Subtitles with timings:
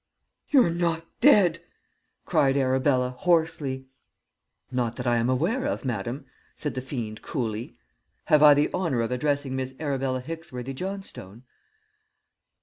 [0.47, 1.61] "'You are not dead!'
[2.25, 3.85] cried Arabella, hoarsely.
[4.71, 7.77] "'Not that I am aware of, madam,' said the fiend coolly.'
[8.25, 11.43] Have I the honour of addressing Miss Arabella Hicksworthy Johnstone?'